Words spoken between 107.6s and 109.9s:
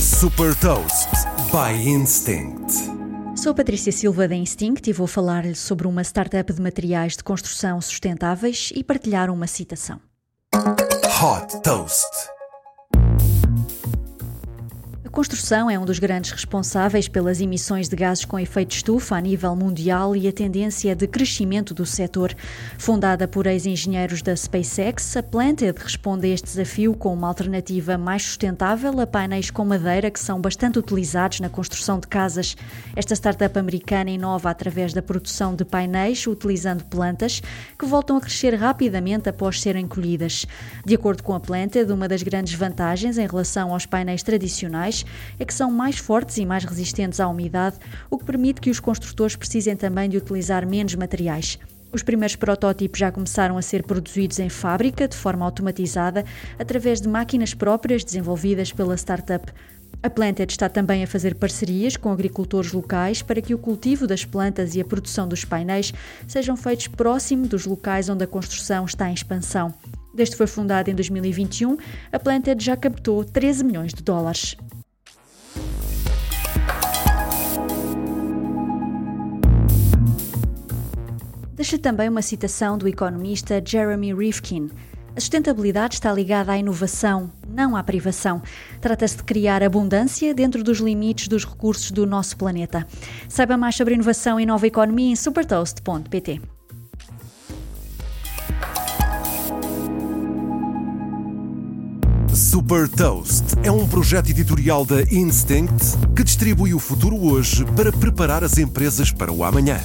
para preparar as empresas para o amanhã.